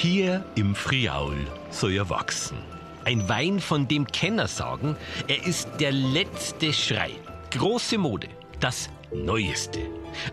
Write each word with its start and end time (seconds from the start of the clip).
Hier 0.00 0.44
im 0.54 0.76
Friaul 0.76 1.44
soll 1.70 1.94
er 1.94 2.08
wachsen. 2.08 2.56
Ein 3.04 3.28
Wein, 3.28 3.58
von 3.58 3.88
dem 3.88 4.06
Kenner 4.06 4.46
sagen, 4.46 4.96
er 5.26 5.44
ist 5.44 5.68
der 5.80 5.90
letzte 5.90 6.72
Schrei. 6.72 7.10
Große 7.50 7.98
Mode, 7.98 8.28
das 8.60 8.90
Neueste. 9.12 9.80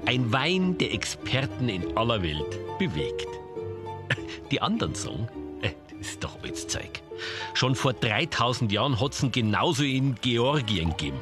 Ein 0.05 0.31
Wein, 0.31 0.77
der 0.77 0.93
Experten 0.93 1.67
in 1.67 1.97
aller 1.97 2.21
Welt 2.21 2.59
bewegt. 2.77 3.25
Die 4.51 4.61
anderen 4.61 4.93
sagen, 4.93 5.27
äh, 5.63 5.71
das 5.89 6.09
ist 6.09 6.23
doch 6.23 6.43
altes 6.43 6.67
Zeug. 6.67 7.01
Schon 7.55 7.73
vor 7.73 7.93
3000 7.93 8.71
Jahren 8.71 9.01
hat's 9.01 9.23
ihn 9.23 9.31
genauso 9.31 9.83
in 9.83 10.13
Georgien 10.21 10.91
gegeben. 10.91 11.21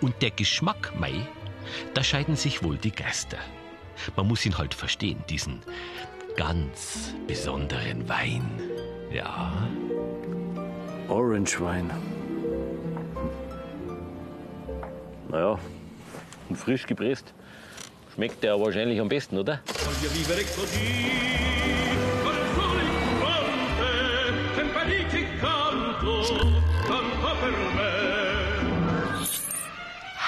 Und 0.00 0.22
der 0.22 0.30
Geschmack, 0.30 0.94
Mai, 0.98 1.28
da 1.92 2.02
scheiden 2.02 2.36
sich 2.36 2.62
wohl 2.62 2.78
die 2.78 2.92
Geister. 2.92 3.36
Man 4.16 4.28
muss 4.28 4.46
ihn 4.46 4.56
halt 4.56 4.72
verstehen, 4.72 5.22
diesen 5.28 5.60
ganz 6.36 7.14
besonderen 7.26 8.08
Wein. 8.08 8.60
Ja. 9.10 9.52
Orange 11.08 11.60
Wein. 11.60 11.90
Naja, 15.28 15.58
und 16.48 16.56
frisch 16.56 16.86
gepresst. 16.86 17.32
Schmeckt 18.14 18.42
der 18.42 18.60
wahrscheinlich 18.60 19.00
am 19.00 19.08
besten, 19.08 19.38
oder? 19.38 19.60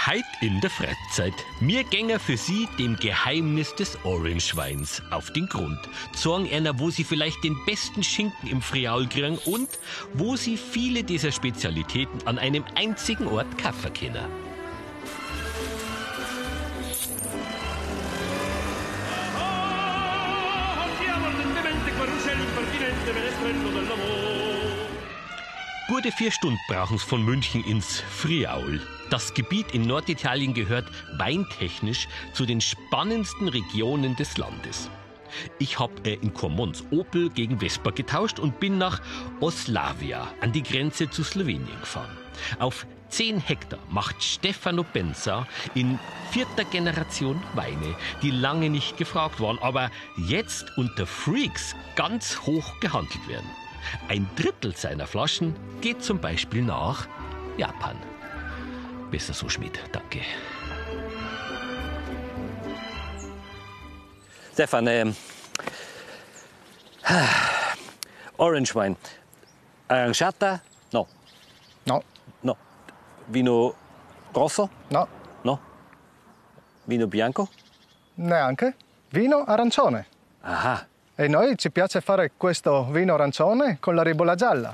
Heit 0.09 0.25
in 0.41 0.59
der 0.63 0.71
Freizeit. 0.71 1.35
Mir 1.61 1.85
gänger 1.85 2.19
für 2.19 2.39
Sie 2.39 2.67
dem 2.79 2.97
Geheimnis 2.97 3.75
des 3.75 3.99
Orange-Weins 4.07 5.03
auf 5.11 5.31
den 5.35 5.47
Grund. 5.47 5.79
Zorn 6.15 6.49
einer, 6.51 6.79
wo 6.79 6.89
Sie 6.89 7.05
vielleicht 7.05 7.45
den 7.45 7.55
besten 7.67 8.03
Schinken 8.03 8.49
im 8.49 8.63
Friaul 8.63 9.07
kriegen 9.07 9.37
und 9.45 9.69
wo 10.15 10.35
Sie 10.35 10.57
viele 10.57 11.05
dieser 11.05 11.31
Spezialitäten 11.31 12.27
an 12.27 12.39
einem 12.39 12.65
einzigen 12.75 13.27
Ort 13.27 13.59
kaufen 13.59 13.93
können. 13.93 14.48
Gute 25.89 26.13
vier 26.13 26.31
Stunden 26.31 26.61
brauchen 26.69 26.99
von 26.99 27.25
München 27.25 27.65
ins 27.65 27.99
Friaul. 28.01 28.83
Das 29.09 29.33
Gebiet 29.33 29.73
in 29.73 29.87
Norditalien 29.87 30.53
gehört 30.53 30.85
weintechnisch 31.17 32.09
zu 32.35 32.45
den 32.45 32.61
spannendsten 32.61 33.49
Regionen 33.49 34.15
des 34.15 34.37
Landes. 34.37 34.91
Ich 35.59 35.79
habe 35.79 35.95
äh, 36.05 36.19
in 36.21 36.35
Commons 36.35 36.85
Opel 36.91 37.31
gegen 37.31 37.61
Vespa 37.61 37.89
getauscht 37.89 38.39
und 38.39 38.61
bin 38.61 38.77
nach 38.77 39.01
Oslavia 39.41 40.29
an 40.43 40.53
die 40.53 40.63
Grenze 40.63 41.09
zu 41.09 41.25
Slowenien 41.25 41.81
gefahren. 41.81 42.19
Auf 42.59 42.87
10 43.09 43.41
Hektar 43.41 43.79
macht 43.89 44.23
Stefano 44.23 44.85
Benza 44.85 45.47
in 45.75 45.99
vierter 46.31 46.65
Generation 46.65 47.43
Weine, 47.55 47.97
die 48.21 48.31
lange 48.31 48.69
nicht 48.69 48.99
gefragt 48.99 49.41
waren, 49.41 49.59
aber 49.61 49.91
jetzt 50.19 50.67
unter 50.77 51.07
Freaks 51.07 51.75
ganz 51.97 52.43
hoch 52.43 52.79
gehandelt 52.81 53.27
werden. 53.27 53.49
Ein 54.09 54.29
Drittel 54.37 54.75
seiner 54.77 55.07
Flaschen 55.07 55.55
geht 55.81 56.03
zum 56.03 56.19
Beispiel 56.21 56.63
nach 56.63 57.07
Japan. 57.57 57.97
Besser 59.11 59.33
so, 59.33 59.49
Schmidt, 59.49 59.79
danke. 59.93 60.21
Stefan, 64.53 64.87
ähm, 64.89 65.15
Orange 68.37 68.75
Wein. 68.75 68.97
Aranciata? 69.89 70.61
No. 70.93 71.07
No, 71.87 72.03
No. 72.43 72.57
Vino 73.29 73.75
rosso? 74.35 74.69
no, 74.91 75.07
No. 75.45 75.59
Vino 76.87 77.07
bianco? 77.07 77.49
neanche. 78.17 78.75
Vino 79.11 79.45
arancione. 79.47 80.07
Aha. 80.43 80.87
E 81.21 81.27
noi 81.27 81.59
ci 81.59 81.73
piace 81.73 82.01
fare 82.01 82.31
questo 82.37 82.87
vino 82.93 83.13
arancione 83.13 83.79
con 83.81 83.97
la 83.97 84.05
ribolla 84.05 84.37
gialla. 84.37 84.73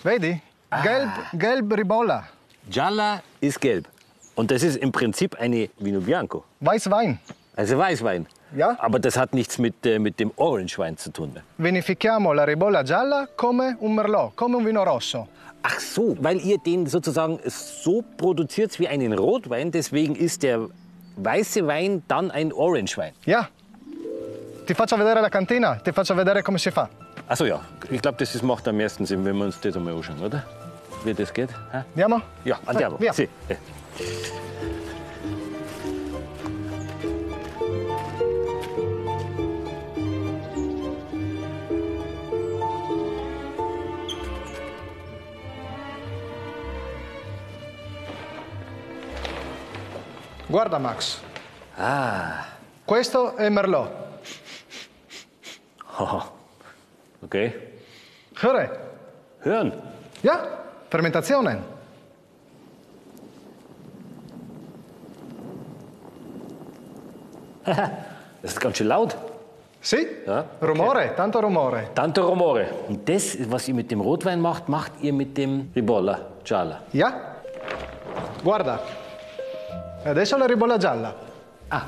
Vedi? 0.00 0.40
Gelb, 0.82 1.10
gelb 1.32 1.72
ribolla. 1.74 2.26
Gialla 2.66 3.22
ist 3.40 3.60
gelb. 3.60 3.86
Und 4.32 4.50
das 4.50 4.62
ist 4.62 4.76
im 4.76 4.92
Prinzip 4.92 5.36
eine 5.38 5.68
Vino 5.76 6.00
bianco. 6.00 6.46
Weißwein. 6.60 7.18
Also 7.54 7.76
Weißwein. 7.76 8.26
Ja. 8.56 8.76
Aber 8.78 8.98
das 8.98 9.18
hat 9.18 9.34
nichts 9.34 9.58
mit, 9.58 9.84
äh, 9.84 9.98
mit 9.98 10.18
dem 10.18 10.32
Orange 10.36 10.78
Wein 10.78 10.96
zu 10.96 11.12
tun. 11.12 11.38
Vinifichiamo 11.58 12.32
la 12.32 12.44
ribolla 12.44 12.82
gialla 12.84 13.28
come 13.36 13.76
un 13.78 13.94
merlot, 13.94 14.34
come 14.36 14.56
un 14.56 14.64
vino 14.64 14.84
rosso. 14.84 15.28
Ach 15.60 15.78
so, 15.80 16.16
weil 16.22 16.40
ihr 16.40 16.56
den 16.56 16.86
sozusagen 16.86 17.40
so 17.44 18.02
produziert 18.16 18.78
wie 18.78 18.88
einen 18.88 19.12
Rotwein, 19.12 19.70
deswegen 19.70 20.16
ist 20.16 20.42
der 20.44 20.66
weiße 21.16 21.66
Wein 21.66 22.02
dann 22.08 22.30
ein 22.30 22.54
Orange 22.54 22.96
Wein. 22.96 23.12
Ja. 23.26 23.50
Ti 24.68 24.74
faccio 24.74 24.98
vedere 24.98 25.22
la 25.22 25.30
cantina, 25.30 25.76
ti 25.76 25.92
faccio 25.92 26.12
vedere 26.12 26.42
come 26.42 26.58
si 26.58 26.70
fa. 26.70 26.86
Ach 27.26 27.34
so, 27.34 27.46
ja. 27.46 27.58
Ich 27.88 28.02
glaube, 28.02 28.18
das 28.18 28.42
macht 28.42 28.68
am 28.68 28.76
meisten 28.76 29.06
Sinn, 29.06 29.24
wenn 29.24 29.34
wir 29.34 29.46
uns 29.46 29.58
das 29.58 29.74
einmal 29.74 29.94
anschauen, 29.94 30.22
oder? 30.22 30.44
Wie 31.04 31.14
das 31.14 31.32
geht? 31.32 31.48
Hä? 31.72 31.84
Andiamo? 31.94 32.20
Ja, 32.44 32.58
andiamo. 32.66 32.98
Via. 32.98 33.14
Sì. 33.14 33.26
Eh. 33.48 33.56
Guarda 50.50 50.78
Max, 50.78 51.20
Ah, 51.78 52.44
questo 52.84 53.34
è 53.36 53.48
merlot. 53.48 53.97
okay. 57.22 57.52
Höre. 58.34 58.70
Hören. 59.40 59.72
Ja, 60.22 60.46
fermentazione. 60.90 61.58
Das 68.40 68.52
ist 68.52 68.60
ganz 68.60 68.76
schön 68.78 68.86
laut. 68.86 69.16
Sì? 69.80 70.06
Ja, 70.24 70.44
Rumore, 70.62 71.12
tanto 71.16 71.40
rumore. 71.40 71.88
Tanto 71.92 72.22
Romore. 72.22 72.68
Und 72.88 73.08
das, 73.08 73.36
was 73.50 73.66
ihr 73.68 73.74
mit 73.74 73.90
dem 73.90 74.00
Rotwein 74.00 74.40
macht, 74.40 74.68
macht 74.68 74.92
ihr 75.00 75.12
mit 75.12 75.36
dem 75.36 75.70
Ribolla 75.74 76.20
Gialla. 76.44 76.82
Ja? 76.92 77.12
Guarda. 78.42 78.80
Adesso 80.04 80.36
la 80.38 80.46
ribolla 80.46 80.78
gialla. 80.78 81.14
Ah, 81.68 81.82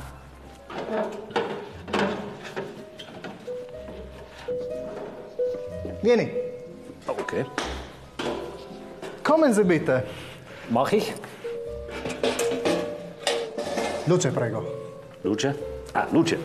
Vieni. 6.02 6.30
okay. 7.06 7.44
Kommen 9.22 9.52
Sie 9.52 9.64
bitte. 9.64 10.04
Mach 10.68 10.92
ich. 10.92 11.12
Luce, 14.06 14.30
prego. 14.30 14.64
Luce. 15.22 15.54
Ah, 15.92 16.06
Luce. 16.12 16.38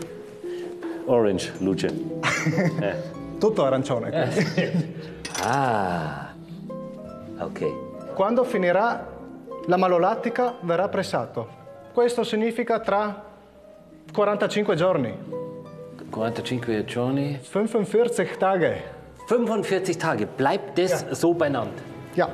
Orange, 1.08 1.52
Luce. 1.60 1.88
Tutto 3.40 3.64
arancione. 3.64 4.94
Ah, 5.48 6.34
ok. 7.40 8.14
Quando 8.16 8.46
finirà 8.46 9.06
la 9.68 9.78
malolattica 9.78 10.56
verrà 10.62 10.88
pressato. 10.88 11.48
Questo 11.94 12.24
significa 12.24 12.80
tra 12.80 13.24
45 14.12 14.76
giorni, 14.76 15.14
45 16.10 16.86
giorni. 16.86 17.40
45 17.52 18.38
Tage. 18.38 18.95
45 19.28 19.98
Tage. 19.98 20.26
Bleibt 20.28 20.78
das 20.78 21.06
so 21.12 21.34
beieinander? 21.34 21.82
Ja, 22.16 22.30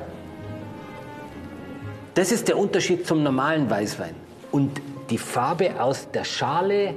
Das 2.14 2.30
ist 2.30 2.46
der 2.48 2.58
Unterschied 2.58 3.06
zum 3.06 3.22
normalen 3.22 3.68
Weißwein. 3.70 4.14
Und 4.50 4.80
die 5.08 5.16
Farbe 5.18 5.80
aus 5.80 6.10
der 6.10 6.24
Schale, 6.24 6.94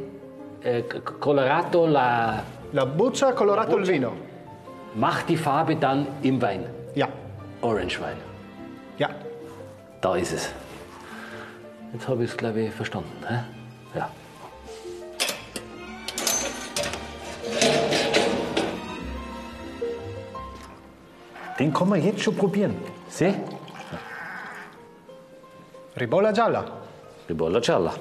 äh, 0.62 0.82
Colorado, 1.20 1.86
la, 1.88 2.44
la 2.74 2.84
buccia 2.86 3.30
ha 3.30 3.32
colorato 3.32 3.78
il 3.78 3.88
vino. 3.88 4.12
macht 4.96 5.30
die 5.30 5.38
Farbe 5.38 5.76
dann 5.78 6.06
im 6.22 6.42
Wein. 6.42 6.66
Ja, 6.96 7.08
Orange 7.62 8.00
Wein. 8.02 8.18
ja. 8.98 9.10
Da 10.02 10.16
ist 10.18 10.34
es. 10.34 10.50
Jetzt 11.94 12.08
habe 12.10 12.24
ich 12.26 12.32
es, 12.32 12.38
glaube 12.38 12.60
ich, 12.62 12.72
verstanden. 12.74 13.12
Hä? 13.28 13.40
Den 21.60 21.74
kann 21.74 21.90
man 21.90 22.02
jetzt 22.04 22.22
schon 22.22 22.36
probieren. 22.36 22.76
Sieh? 23.10 23.34
Ribolla 26.00 26.32
gialla. 26.32 26.66
Ribolla 27.30 27.60
gialla. 27.60 27.94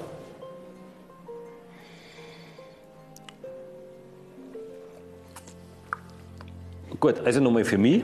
Gut, 6.99 7.19
also 7.25 7.39
nochmal 7.41 7.65
für 7.65 7.77
mich. 7.77 8.03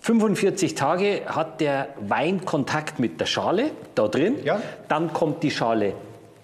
45 0.00 0.74
Tage 0.74 1.22
hat 1.26 1.60
der 1.60 1.88
Wein 2.00 2.44
Kontakt 2.44 2.98
mit 2.98 3.20
der 3.20 3.26
Schale 3.26 3.70
da 3.94 4.08
drin. 4.08 4.36
Ja. 4.44 4.60
Dann 4.88 5.12
kommt 5.12 5.42
die 5.42 5.50
Schale 5.50 5.94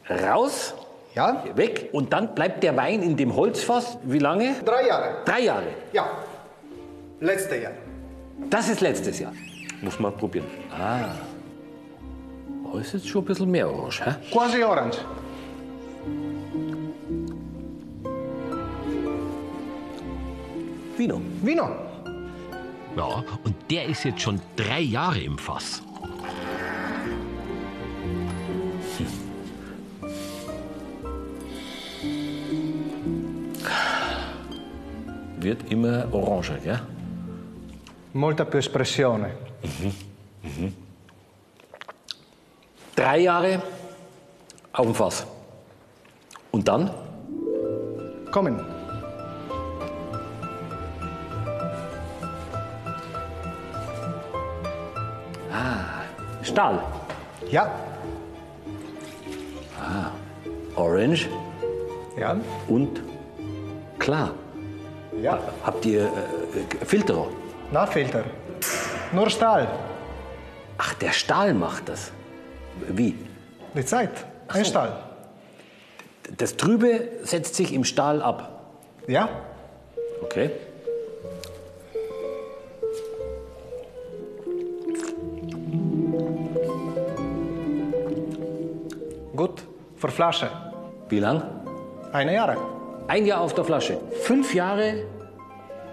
raus, 0.09 0.75
Ja? 1.15 1.43
weg 1.57 1.89
und 1.93 2.13
dann 2.13 2.35
bleibt 2.35 2.63
der 2.63 2.77
Wein 2.77 3.03
in 3.03 3.17
dem 3.17 3.35
Holzfass. 3.35 3.99
Wie 4.05 4.21
lange? 4.21 4.55
Drei 4.65 4.87
Jahre. 4.87 5.17
Drei 5.25 5.41
Jahre. 5.41 5.65
Ja. 5.93 6.07
Letzte 7.21 7.57
Jahr. 7.57 7.73
Das 8.49 8.69
ist 8.69 8.81
letztes 8.81 9.19
Jahr. 9.19 9.33
Muss 9.83 9.99
man 9.99 10.17
probieren. 10.17 10.47
Ah. 10.71 11.17
Da 12.73 12.81
ist 12.81 12.93
jetzt 12.93 13.09
schon 13.09 13.23
ein 13.25 13.27
bisschen 13.27 13.51
mehr 13.51 13.69
Orange. 13.69 14.05
Hä? 14.05 14.15
Quasi 14.31 14.63
orange. 14.63 14.99
Vino. 20.97 21.21
Vino. 21.43 21.69
Ja, 22.97 23.25
und 23.45 23.55
der 23.71 23.87
ist 23.87 24.05
jetzt 24.05 24.21
schon 24.21 24.41
drei 24.57 24.81
Jahre 24.81 25.21
im 25.21 25.39
Fass. 25.39 25.83
Wird 35.41 35.71
immer 35.71 36.13
oranger, 36.13 36.59
gell? 36.59 36.81
Molta 38.13 38.45
più 38.47 38.59
espressione. 38.59 39.37
Drei 42.95 43.19
Jahre 43.19 43.63
auf 44.73 44.85
dem 44.87 44.95
Fass. 44.95 45.27
Und 46.51 46.67
dann? 46.67 46.91
Kommen. 48.31 48.65
Stahl. 56.43 56.81
Ja. 57.51 57.71
Orange 60.77 61.29
Ja. 62.17 62.37
und 62.69 63.01
klar. 63.99 64.31
Ja. 65.23 65.39
Habt 65.65 65.85
ihr 65.87 66.03
äh, 66.05 66.85
Filterer? 66.85 67.27
Na 67.71 67.87
Filter. 67.87 68.25
Nur 69.13 69.29
Stahl. 69.31 69.69
Ach, 70.79 70.95
der 70.95 71.13
Stahl 71.13 71.53
macht 71.55 71.89
das. 71.89 72.13
Wie? 72.89 73.15
Die 73.75 73.85
Zeit. 73.85 74.11
Ein 74.49 74.65
Stahl. 74.65 74.97
Das 76.37 76.57
Trübe 76.57 77.09
setzt 77.23 77.55
sich 77.55 77.73
im 77.73 77.85
Stahl 77.85 78.23
ab. 78.23 78.63
Ja. 79.07 79.29
Okay. 80.23 80.51
Gut. 89.37 89.63
Für 89.97 90.09
Flasche. 90.09 90.51
Wie 91.09 91.19
lang? 91.19 91.43
Eine 92.13 92.35
Jahre. 92.35 92.57
Ein 93.09 93.27
Jahr 93.27 93.41
auf 93.41 93.55
der 93.55 93.65
Flasche. 93.65 93.99
Fünf 94.23 94.55
Jahre, 94.55 95.05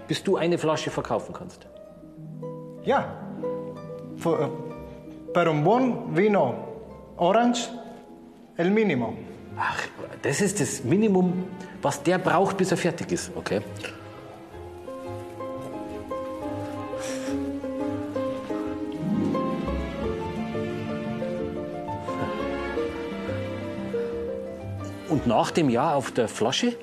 bis 0.08 0.22
du 0.22 0.36
eine 0.36 0.58
Flasche 0.58 0.90
verkaufen 0.90 1.32
kannst. 1.32 1.66
Ja. 2.84 3.16
Für, 4.16 4.40
eh, 4.40 5.32
per 5.32 5.50
un 5.50 5.62
buon 5.64 6.16
vino 6.16 6.54
orange, 7.16 7.68
il 8.58 8.70
minimo. 8.70 9.14
Ach, 9.58 9.82
das 10.22 10.40
ist 10.40 10.60
das 10.60 10.84
Minimum, 10.84 11.44
was 11.80 12.02
der 12.02 12.18
braucht, 12.18 12.56
bis 12.58 12.70
er 12.70 12.76
fertig 12.76 13.12
ist. 13.12 13.30
Okay. 13.34 13.62
Und 25.08 25.26
nach 25.26 25.50
dem 25.50 25.70
Jahr 25.70 25.96
auf 25.96 26.10
der 26.12 26.28
Flasche? 26.28 26.76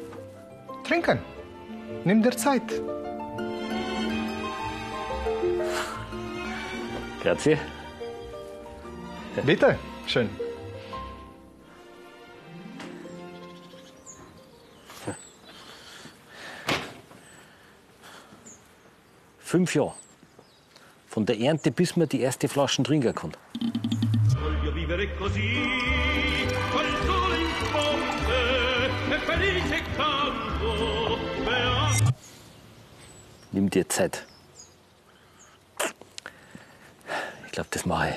Trinken. 0.83 1.19
Nimm 2.03 2.23
dir 2.23 2.31
Zeit. 2.31 2.81
Grazie. 7.23 7.57
Bitte. 9.45 9.79
Schön. 10.05 10.29
Fünf 19.39 19.73
Jahre. 19.75 19.93
Von 21.07 21.25
der 21.25 21.39
Ernte 21.39 21.71
bis 21.71 21.95
man 21.95 22.09
die 22.09 22.21
erste 22.21 22.47
Flaschen 22.49 22.83
trinken 22.83 23.15
kann. 23.15 23.31
E 24.55 24.71
beato. 31.45 32.03
Nimm 33.51 33.69
dir 33.69 33.87
Zeit. 33.87 34.25
Ich 37.42 37.42
glaube, 37.53 37.69
das 37.71 37.85
mache 37.85 38.09
ich. 38.09 38.15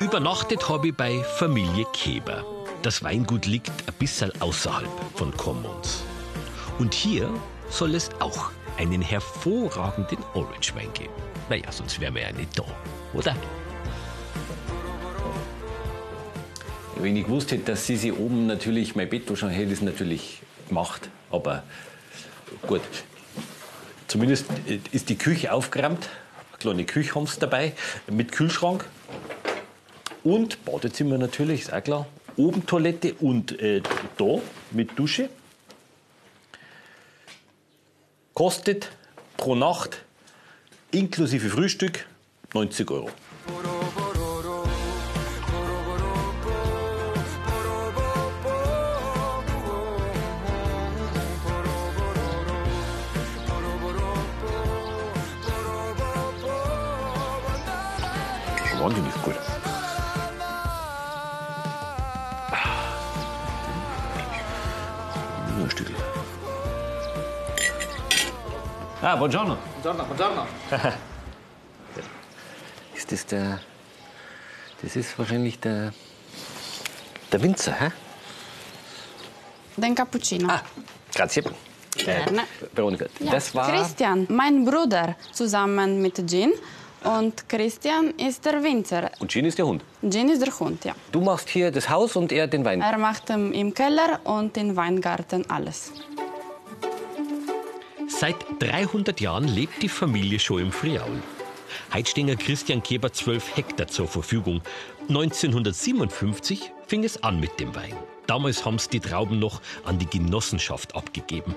Übernachtet 0.00 0.68
habe 0.68 0.88
ich 0.88 0.94
bei 0.94 1.24
Familie 1.38 1.86
Keber. 1.94 2.44
Das 2.82 3.02
Weingut 3.02 3.46
liegt 3.46 3.70
ein 3.70 3.94
bisschen 3.98 4.30
außerhalb 4.42 4.90
von 5.14 5.34
Commons. 5.36 6.02
Und 6.78 6.92
hier 6.92 7.30
soll 7.70 7.94
es 7.94 8.10
auch 8.18 8.50
einen 8.76 9.00
hervorragenden 9.00 10.18
Orange-Wein 10.34 10.92
geben. 10.92 11.14
Naja, 11.48 11.70
sonst 11.70 12.00
wären 12.00 12.14
wir 12.14 12.22
ja 12.22 12.32
nicht 12.32 12.58
da, 12.58 12.64
oder? 13.14 13.36
Wenn 17.02 17.16
ich 17.16 17.24
gewusst 17.24 17.50
hätte, 17.50 17.64
dass 17.72 17.84
sie 17.84 17.96
sich 17.96 18.12
oben 18.12 18.46
natürlich 18.46 18.94
mein 18.94 19.08
Bett 19.08 19.24
schon 19.36 19.50
hätte, 19.50 19.72
es 19.72 19.82
natürlich 19.82 20.40
gemacht. 20.68 21.08
Aber 21.32 21.64
gut. 22.68 22.80
Zumindest 24.06 24.46
ist 24.92 25.08
die 25.08 25.18
Küche 25.18 25.52
aufgeräumt. 25.52 26.08
Eine 26.50 26.58
kleine 26.58 26.84
Küche 26.84 27.16
haben 27.16 27.26
sie 27.26 27.40
dabei 27.40 27.72
mit 28.06 28.30
Kühlschrank. 28.30 28.84
Und 30.22 30.64
Badezimmer 30.64 31.18
natürlich, 31.18 31.62
ist 31.62 31.72
auch 31.72 31.82
klar. 31.82 32.06
Oben 32.36 32.66
Toilette 32.66 33.14
und 33.14 33.60
äh, 33.60 33.82
da 34.16 34.38
mit 34.70 34.96
Dusche. 34.96 35.28
Kostet 38.32 38.92
pro 39.36 39.56
Nacht 39.56 40.04
inklusive 40.92 41.48
Frühstück 41.50 42.06
90 42.54 42.88
Euro. 42.92 43.10
Wahnsinnig 58.82 59.14
gut. 59.22 59.36
Nur 65.56 65.64
ein 65.66 65.70
Stückchen. 65.70 65.94
Ah, 69.02 69.14
buongiorno. 69.16 69.56
Buongiorno, 69.82 70.04
buongiorno. 70.04 70.46
Ist 72.96 73.12
das 73.12 73.24
der. 73.26 73.60
Das 74.82 74.96
ist 74.96 75.16
wahrscheinlich 75.16 75.60
der. 75.60 75.92
Der 77.30 77.40
Winzer, 77.40 77.74
hä? 77.78 77.90
Den 79.76 79.94
Cappuccino. 79.94 80.48
Ah, 80.50 80.62
grazie. 81.14 81.42
Gerne. 81.94 82.42
Veronika, 82.74 83.06
Ja, 83.20 83.30
das 83.30 83.54
war. 83.54 83.70
Christian, 83.70 84.26
mein 84.28 84.64
Bruder, 84.64 85.14
zusammen 85.32 86.02
mit 86.02 86.16
Jean. 86.28 86.52
Und 87.04 87.48
Christian 87.48 88.10
ist 88.16 88.44
der 88.44 88.62
Winzer. 88.62 89.10
Und 89.18 89.30
Jean 89.30 89.44
ist 89.44 89.58
der 89.58 89.66
Hund. 89.66 89.82
Jean 90.08 90.28
ist 90.28 90.40
der 90.40 90.58
Hund, 90.58 90.84
ja. 90.84 90.94
Du 91.10 91.20
machst 91.20 91.48
hier 91.48 91.70
das 91.70 91.88
Haus 91.88 92.16
und 92.16 92.30
er 92.32 92.46
den 92.46 92.64
Wein. 92.64 92.80
Er 92.80 92.98
macht 92.98 93.30
im 93.30 93.74
Keller 93.74 94.20
und 94.24 94.56
im 94.56 94.76
Weingarten 94.76 95.48
alles. 95.50 95.92
Seit 98.08 98.36
300 98.60 99.20
Jahren 99.20 99.48
lebt 99.48 99.82
die 99.82 99.88
Familie 99.88 100.38
schon 100.38 100.62
im 100.62 100.72
Friaul. 100.72 101.20
Ja 101.90 102.36
Christian 102.36 102.82
Keber 102.82 103.12
12 103.12 103.56
Hektar 103.56 103.88
zur 103.88 104.06
Verfügung. 104.06 104.62
1957 105.08 106.70
fing 106.86 107.04
es 107.04 107.22
an 107.22 107.40
mit 107.40 107.58
dem 107.58 107.74
Wein. 107.74 107.96
Damals 108.26 108.64
haben 108.64 108.78
sie 108.78 108.90
die 108.90 109.00
Trauben 109.00 109.38
noch 109.38 109.60
an 109.84 109.98
die 109.98 110.06
Genossenschaft 110.06 110.94
abgegeben. 110.94 111.54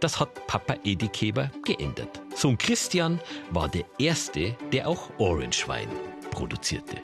Das 0.00 0.18
hat 0.18 0.46
Papa 0.46 0.76
Edi 0.82 1.08
Keber 1.08 1.50
geändert. 1.62 2.20
Sohn 2.34 2.56
Christian 2.56 3.20
war 3.50 3.68
der 3.68 3.84
Erste, 3.98 4.56
der 4.72 4.88
auch 4.88 5.10
Orangewein 5.18 5.88
produzierte. 6.30 6.96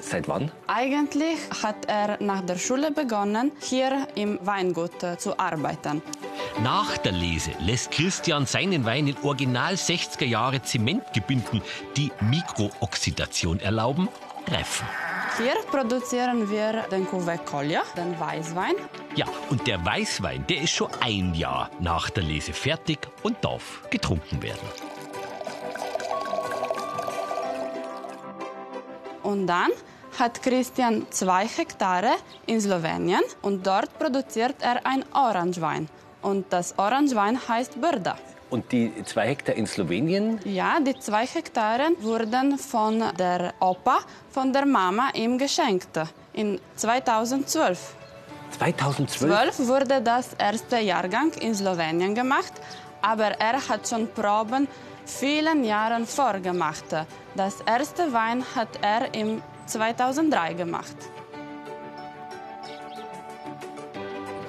Seit 0.00 0.26
wann? 0.28 0.50
Eigentlich 0.66 1.38
hat 1.62 1.86
er 1.86 2.20
nach 2.20 2.40
der 2.40 2.56
Schule 2.56 2.90
begonnen, 2.90 3.52
hier 3.60 4.08
im 4.14 4.38
Weingut 4.42 5.02
äh, 5.02 5.16
zu 5.16 5.38
arbeiten. 5.38 6.02
Nach 6.62 6.96
der 6.98 7.12
Lese 7.12 7.52
lässt 7.60 7.92
Christian 7.92 8.46
seinen 8.46 8.84
Wein 8.84 9.06
in 9.06 9.16
Original 9.22 9.74
60er 9.74 10.24
Jahre 10.24 10.62
Zementgebinden, 10.62 11.62
die 11.96 12.10
Mikrooxidation 12.20 13.60
erlauben, 13.60 14.08
reifen. 14.48 14.86
Hier 15.38 15.54
produzieren 15.70 16.50
wir 16.50 16.82
den 16.90 17.06
Cuvée 17.06 17.38
Collier, 17.38 17.82
den 17.96 18.18
Weißwein. 18.20 18.74
Ja, 19.16 19.24
und 19.48 19.66
der 19.66 19.82
Weißwein, 19.84 20.46
der 20.46 20.62
ist 20.62 20.72
schon 20.72 20.90
ein 21.00 21.34
Jahr 21.34 21.70
nach 21.80 22.10
der 22.10 22.22
Lese 22.22 22.52
fertig 22.52 22.98
und 23.22 23.42
darf 23.42 23.82
getrunken 23.88 24.42
werden. 24.42 24.68
Und 29.22 29.46
dann 29.46 29.70
hat 30.18 30.42
Christian 30.42 31.06
zwei 31.10 31.46
Hektare 31.46 32.12
in 32.46 32.60
Slowenien 32.60 33.22
und 33.40 33.66
dort 33.66 33.98
produziert 33.98 34.56
er 34.60 34.84
ein 34.84 35.02
Orangewein. 35.14 35.88
Und 36.20 36.52
das 36.52 36.78
Orangewein 36.78 37.38
heißt 37.48 37.80
Brda. 37.80 38.18
Und 38.52 38.70
die 38.70 38.92
zwei 39.04 39.28
Hektar 39.28 39.54
in 39.54 39.66
Slowenien, 39.66 40.38
Ja, 40.44 40.78
die 40.78 40.94
zwei 40.98 41.24
Hektare 41.26 41.86
wurden 42.00 42.58
von 42.58 43.02
der 43.18 43.54
Opa, 43.60 44.00
von 44.30 44.52
der 44.52 44.66
Mama 44.66 45.08
ihm 45.14 45.38
geschenkt. 45.38 45.98
In 46.34 46.60
2012. 46.76 47.94
2012? 48.58 49.56
12 49.56 49.68
wurde 49.68 50.02
das 50.02 50.34
erste 50.34 50.78
Jahrgang 50.80 51.32
in 51.40 51.54
Slowenien 51.54 52.14
gemacht, 52.14 52.52
aber 53.00 53.28
er 53.48 53.56
hat 53.68 53.88
schon 53.88 54.06
Proben 54.08 54.68
vielen 55.06 55.64
Jahren 55.64 56.04
vorgemacht. 56.06 56.84
Das 57.34 57.54
erste 57.64 58.12
Wein 58.12 58.44
hat 58.54 58.68
er 58.82 59.14
im 59.14 59.40
2003 59.64 60.52
gemacht. 60.52 60.96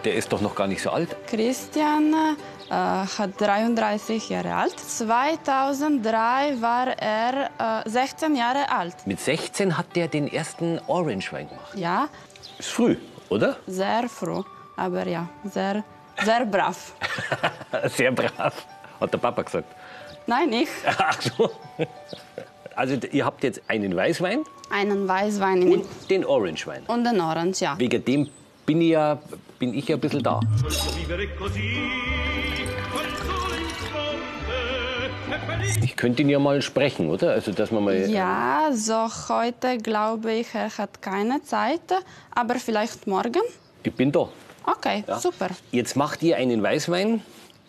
Der 0.04 0.16
ist 0.16 0.30
doch 0.34 0.42
noch 0.42 0.56
gar 0.56 0.68
nicht 0.68 0.82
so 0.82 0.90
alt. 0.90 1.16
Christian 1.28 2.36
hat 2.74 3.40
33 3.40 4.30
Jahre 4.30 4.54
alt. 4.56 4.80
2003 4.80 6.62
war 6.62 6.88
er 6.98 7.84
äh, 7.86 7.90
16 7.90 8.36
Jahre 8.36 8.70
alt. 8.72 8.96
Mit 9.06 9.20
16 9.20 9.78
hat 9.78 9.96
der 9.96 10.08
den 10.08 10.28
ersten 10.32 10.80
Orange-Wein 10.88 11.50
gemacht. 11.50 11.76
Ja, 11.76 12.08
Ist 12.58 12.70
früh, 12.70 12.98
oder? 13.30 13.58
sehr 13.68 14.08
früh, 14.10 14.42
aber 14.78 15.08
ja, 15.08 15.28
sehr, 15.44 15.84
sehr 16.24 16.46
brav. 16.46 16.94
Sehr 17.96 18.12
brav, 18.12 18.54
hat 19.00 19.12
der 19.14 19.18
Papa 19.18 19.42
gesagt. 19.42 19.68
Nein, 20.28 20.54
ich. 20.54 20.70
Ach 20.86 21.20
so. 21.22 21.50
Also 22.76 22.96
ihr 23.12 23.26
habt 23.26 23.44
jetzt 23.44 23.62
einen 23.68 23.96
Weißwein 23.96 24.44
Einen 24.72 25.08
Weißwein 25.08 25.62
in 25.64 25.74
und 25.74 26.10
den 26.10 26.24
Orange-Wein. 26.26 26.84
und 26.88 27.04
den 27.04 27.20
Orange, 27.20 27.62
ja. 27.62 27.78
Wegen 27.80 28.04
dem 28.06 28.30
bin 28.66 28.82
ich 28.82 28.90
ja, 28.90 29.18
bin 29.60 29.74
ich 29.74 29.88
ja 29.88 29.96
ein 29.98 30.00
bisschen 30.00 30.24
da. 30.24 30.40
Ich 35.82 35.96
könnte 35.96 36.22
ihn 36.22 36.30
ja 36.30 36.40
mal 36.40 36.62
sprechen, 36.62 37.10
oder? 37.10 37.32
Also 37.32 37.52
dass 37.52 37.72
man 37.72 37.84
mal. 37.84 38.10
Ja, 38.10 38.70
so 38.74 39.08
heute 39.30 39.78
glaube 39.78 40.34
ich, 40.34 40.54
er 40.54 40.70
hat 40.78 41.02
keine 41.02 41.42
Zeit, 41.44 41.82
aber 42.32 42.56
vielleicht 42.56 43.08
morgen. 43.08 43.42
Ich 43.84 43.94
bin 43.94 44.12
da. 44.12 44.28
Okay, 44.66 45.04
super. 45.20 45.50
Jetzt 45.72 45.96
macht 45.96 46.24
ihr 46.24 46.38
einen 46.38 46.62
Weißwein, 46.62 47.22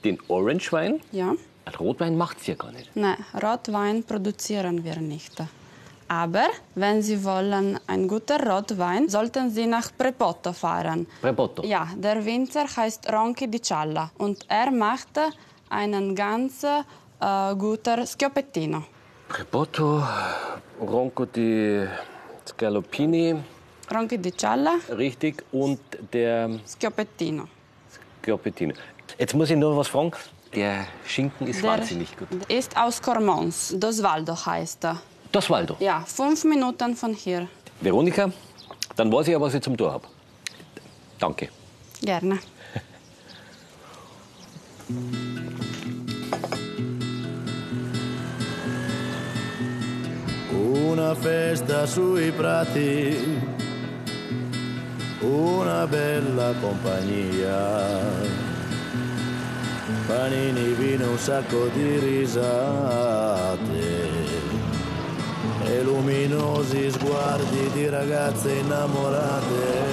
den 0.04 0.18
Orange-Wein. 0.28 1.00
Ja. 1.12 1.34
Rotwein 1.80 2.16
macht's 2.16 2.46
ja 2.46 2.54
gar 2.54 2.72
nicht. 2.72 2.90
Nein, 2.94 3.16
Rotwein 3.42 4.04
produzieren 4.04 4.84
wir 4.84 4.96
nicht. 4.96 5.32
Aber 6.08 6.48
wenn 6.74 7.02
Sie 7.02 7.24
wollen 7.24 7.80
einen 7.86 8.06
guten 8.06 8.40
Rotwein, 8.48 9.08
sollten 9.08 9.50
Sie 9.50 9.66
nach 9.66 9.90
Prepoto 9.96 10.52
fahren. 10.52 11.06
Prepoto. 11.22 11.64
Ja, 11.64 11.88
der 11.96 12.24
Winzer 12.24 12.66
heißt 12.76 13.10
Ronchi 13.10 13.48
di 13.48 13.60
Cialla 13.60 14.10
und 14.18 14.44
er 14.48 14.70
macht 14.70 15.18
einen 15.70 16.14
ganz 16.14 16.64
äh, 17.24 17.54
guten 17.56 18.06
Schioppettino. 18.06 18.84
Prepoto, 19.28 20.02
Ronco 20.80 21.24
di 21.24 21.84
Scaloppini, 22.44 23.34
Ronchi 23.90 24.18
di 24.18 24.32
Cialla, 24.36 24.74
richtig, 24.90 25.42
und 25.52 25.78
der 26.12 26.50
Schioppettino. 26.66 27.48
Schioppettino. 28.22 28.74
Jetzt 29.18 29.34
muss 29.34 29.50
ich 29.50 29.56
nur 29.56 29.76
was 29.76 29.88
fragen. 29.88 30.12
Der 30.54 30.86
Schinken 31.06 31.46
ist 31.48 31.62
Der 31.62 31.70
wahnsinnig 31.70 32.16
gut. 32.16 32.28
ist 32.48 32.76
aus 32.76 33.00
Cormons, 33.02 33.74
Dosvaldo 33.76 34.34
heißt 34.46 34.84
er. 34.84 35.00
Das 35.32 35.50
Waldo. 35.50 35.76
Ja, 35.80 36.04
fünf 36.06 36.44
Minuten 36.44 36.94
von 36.94 37.12
hier. 37.12 37.48
Veronika, 37.80 38.30
dann 38.94 39.10
weiß 39.12 39.26
ich 39.26 39.32
ja, 39.32 39.40
was 39.40 39.54
ich 39.54 39.62
zum 39.62 39.76
Tor 39.76 39.92
habe. 39.92 40.06
Danke. 41.18 41.48
Gerne. 42.02 42.38
Una 50.74 51.14
festa 51.14 51.86
sui 51.86 52.32
prati, 52.32 53.40
una 55.20 55.86
bella 55.86 56.52
compagnia. 56.60 58.00
Panini, 60.08 60.72
vino, 60.72 61.10
un 61.10 61.18
sacco 61.18 61.68
di 61.68 61.98
risate 62.00 63.52
e 65.64 65.82
luminosi 65.84 66.90
sguardi 66.90 67.70
di 67.72 67.88
ragazze 67.88 68.54
innamorate. 68.54 69.92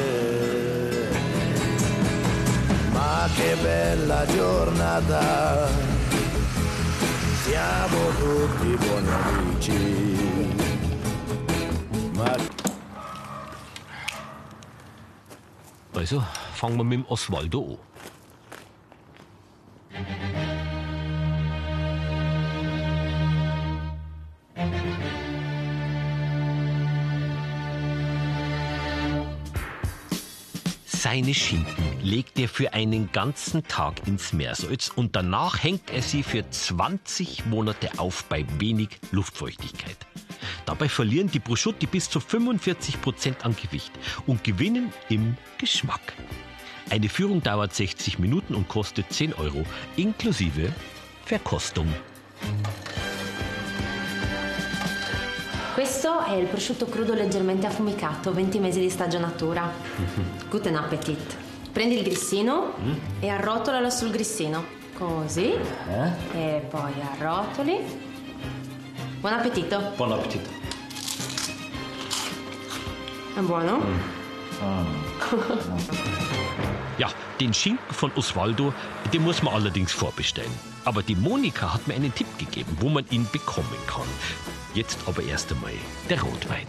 Ma 2.91 3.29
che 3.35 3.55
bella 3.61 4.25
giornata, 4.25 5.67
siamo 7.43 7.99
tutti 8.17 8.75
buoni 8.83 9.09
amici. 9.09 10.70
Ma 12.21 12.37
Also 15.93 16.23
fangen 16.53 16.77
wir 16.77 16.83
mit 16.83 16.99
dem 16.99 17.05
Oswaldo 17.05 17.79
an. 17.79 17.91
Seine 30.85 31.33
Schinken 31.33 31.99
legt 32.01 32.39
er 32.39 32.47
für 32.47 32.73
einen 32.73 33.11
ganzen 33.11 33.63
Tag 33.67 34.07
ins 34.07 34.31
Meersalz 34.33 34.89
und 34.95 35.15
danach 35.15 35.63
hängt 35.63 35.89
er 35.89 36.03
sie 36.03 36.21
für 36.21 36.47
20 36.47 37.47
Monate 37.47 37.89
auf 37.97 38.25
bei 38.25 38.45
wenig 38.59 38.99
Luftfeuchtigkeit. 39.11 39.97
Dabei 40.65 40.89
verlieren 40.89 41.29
die 41.29 41.39
Prosciutti 41.39 41.85
bis 41.85 42.09
zu 42.09 42.19
45 42.19 43.01
Prozent 43.01 43.45
an 43.45 43.55
Gewicht 43.55 43.91
und 44.25 44.43
gewinnen 44.43 44.91
im 45.09 45.37
Geschmack. 45.57 46.13
Eine 46.89 47.09
Führung 47.09 47.41
dauert 47.41 47.73
60 47.73 48.19
Minuten 48.19 48.55
und 48.55 48.67
kostet 48.67 49.11
10 49.11 49.35
Euro 49.35 49.65
inklusive 49.95 50.73
Verkostung. 51.25 51.87
Questo 55.73 56.25
è 56.25 56.33
il 56.33 56.47
prosciutto 56.47 56.85
crudo 56.85 57.13
leggermente 57.13 57.65
affumicato, 57.65 58.33
20 58.33 58.59
mesi 58.59 58.81
di 58.81 58.89
stagionatura. 58.89 59.71
Guten 60.49 60.75
Appetit. 60.75 61.37
Prendi 61.71 61.95
il 61.95 62.03
grissino 62.03 62.73
e 63.21 63.29
arrotolalo 63.29 63.89
sul 63.89 64.11
grissino. 64.11 64.65
Così. 64.93 65.53
E 66.33 66.65
poi 66.69 66.93
arrotoli. 67.13 68.10
Buon 69.21 69.33
appetito. 69.33 69.79
Buon 69.97 70.11
appetito. 70.13 70.49
È 73.35 73.39
buono? 73.41 73.81
Ja, 76.97 77.09
den 77.39 77.53
Schinken 77.53 77.93
von 77.93 78.11
Osvaldo, 78.15 78.73
den 79.11 79.23
muss 79.23 79.41
man 79.41 79.53
allerdings 79.55 79.91
vorbestellen. 79.91 80.51
Aber 80.85 81.01
die 81.01 81.15
Monika 81.15 81.73
hat 81.73 81.87
mir 81.87 81.95
einen 81.95 82.13
Tipp 82.13 82.27
gegeben, 82.37 82.77
wo 82.79 82.89
man 82.89 83.05
ihn 83.09 83.27
bekommen 83.31 83.75
kann. 83.87 84.05
Jetzt 84.75 84.99
aber 85.07 85.23
erst 85.23 85.51
einmal 85.51 85.71
der 86.09 86.21
Rotwein. 86.21 86.67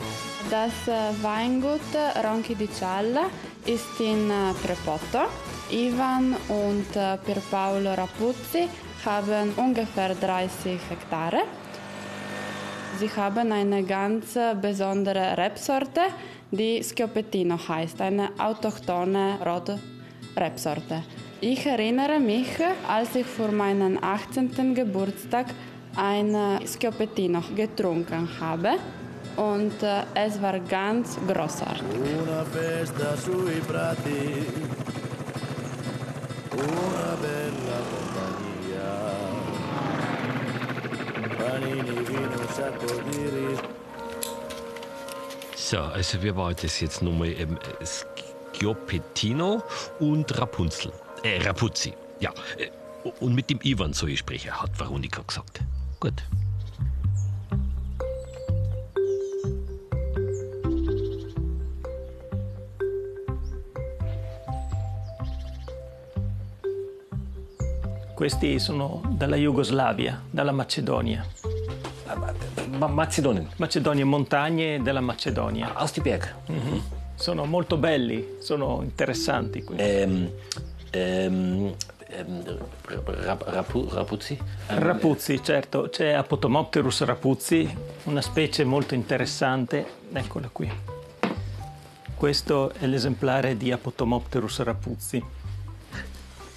Das 0.51 0.73
äh, 0.87 1.13
Weingut 1.23 1.81
Ronchi 2.25 2.55
di 2.55 2.69
Cialla 2.71 3.27
ist 3.67 4.01
in 4.01 4.31
äh, 4.31 4.55
Prepoto. 4.63 5.29
Ivan 5.71 6.35
und 6.49 6.97
äh, 6.97 7.19
Pierpaolo 7.19 7.93
Rapuzzi 7.95 8.69
haben 9.05 9.53
ungefähr 9.57 10.15
30 10.15 10.81
Hektare. 10.89 11.43
Sie 12.99 13.11
haben 13.17 13.53
eine 13.53 13.83
ganz 13.83 14.39
besondere 14.61 15.37
Rebsorte, 15.37 16.03
die 16.51 16.83
Schioppettino 16.83 17.59
heißt, 17.69 18.01
eine 18.01 18.29
autochthone 18.39 19.39
Rot-Rebsorte. 19.45 21.03
Ich 21.41 21.67
erinnere 21.67 22.21
mich, 22.21 22.49
als 22.89 23.17
ich 23.17 23.27
für 23.27 23.51
meinen 23.51 24.03
18. 24.03 24.75
Geburtstag 24.75 25.47
ein 25.97 26.37
Schioppettino 26.67 27.43
getrunken 27.57 28.29
habe 28.41 28.79
und 29.37 29.83
äh, 29.83 30.03
es 30.15 30.41
war 30.41 30.59
ganz 30.61 31.17
großartig. 31.27 31.83
Una 36.55 37.13
So, 45.57 45.79
also 45.79 46.23
wie 46.23 46.35
war 46.37 46.53
das 46.55 46.81
jetzt 46.81 47.03
nochmal? 47.03 47.29
Ähm, 47.29 47.59
Schioppettino 48.63 49.63
und 49.99 50.39
Rapunzel. 50.39 50.93
Äh, 51.23 51.43
Rapuzzi. 51.43 51.93
Ja. 52.21 52.31
äh, 52.59 52.69
Und 53.21 53.35
mit 53.35 53.51
dem 53.51 53.59
Ivan 53.63 53.93
soll 53.93 54.11
ich 54.11 54.21
sprechen, 54.21 54.53
hat 54.53 54.79
Veronika 54.79 55.23
gesagt. 55.23 55.61
Gut. 55.99 56.15
Questi 68.15 68.61
sono 68.61 69.03
dalla 69.19 69.35
Jugoslavia, 69.35 70.23
dalla 70.31 70.53
Macedonia. 70.53 71.25
Ma 72.83 72.89
Mazedonien, 72.89 73.49
Macedonia, 73.59 74.05
montagne 74.05 74.83
della 74.83 75.01
Macedonia. 75.01 75.73
aus 75.75 75.93
die 75.93 76.03
Berg. 76.03 76.35
Sono 77.15 77.45
molto 77.45 77.77
belli, 77.77 78.39
sono 78.41 78.81
interessanti. 78.83 79.65
ähm, 79.77 80.33
ähm, 80.91 81.75
Rap, 82.87 83.45
Rapu, 83.47 83.89
Rapuzzi? 83.89 84.37
Ähm, 84.67 84.79
Rapuzzi, 84.81 85.41
certo, 85.45 85.91
c'è 85.91 86.11
Apotomopterus 86.11 87.05
rapuzzi, 87.05 87.73
una 88.05 88.21
specie 88.21 88.65
molto 88.65 88.95
interessante. 88.95 89.87
Eccola 90.13 90.49
qui. 90.51 90.69
Questo 92.17 92.73
è 92.81 92.87
l'esemplare 92.87 93.57
di 93.57 93.71
Apotomopterus 93.71 94.61
rapuzzi. 94.63 95.25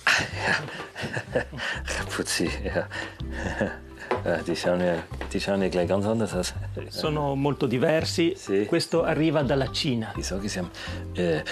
Rapuzzi, 2.00 2.50
ja. 2.63 2.88
Ja 4.25 5.70
gleich 5.70 5.88
ganz 5.88 6.05
anders 6.05 6.34
aus. 6.34 6.53
Sono 6.89 7.36
molto 7.36 7.67
diversi. 7.67 8.34
Sì. 8.36 8.65
Questo 8.65 9.03
arriva 9.03 9.44
dalla 9.44 9.72
Cina. 9.72 10.13
Sage 10.20 10.46
es 10.46 10.55
ja. 10.55 10.70
Äh, 11.13 11.44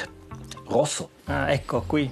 Rosso. 0.68 1.10
Ah, 1.26 1.52
ecco 1.52 1.84
qui, 1.86 2.10